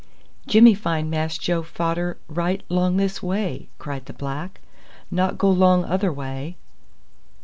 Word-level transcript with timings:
"Jimmy 0.47 0.73
find 0.73 1.11
Mass 1.11 1.37
Joe 1.37 1.61
fader 1.61 2.17
right 2.27 2.63
'long 2.69 2.97
this 2.97 3.21
way," 3.21 3.69
cried 3.77 4.07
the 4.07 4.13
black. 4.13 4.59
"Not 5.11 5.37
go 5.37 5.51
'long 5.51 5.85
other 5.85 6.11
way." 6.11 6.57